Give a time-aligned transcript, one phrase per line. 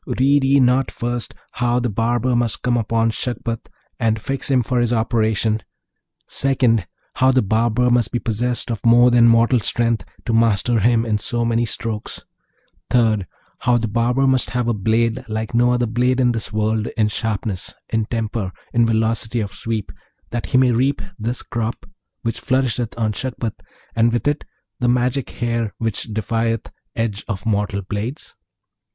[0.17, 3.69] Read ye not, first, how the barber must come upon Shagpat
[3.99, 5.61] and fix him for his operation;
[6.27, 11.05] second, how the barber must be possessed of more than mortal strength to master him
[11.05, 12.25] in so many strokes;
[12.89, 13.27] third,
[13.59, 17.07] how the barber must have a blade like no other blade in this world in
[17.07, 19.91] sharpness, in temper, in velocity of sweep,
[20.31, 21.85] that he may reap this crop
[22.23, 23.61] which flourisheth on Shagpat,
[23.95, 24.45] and with it
[24.79, 28.35] the magic hair which defieth edge of mortal blades?'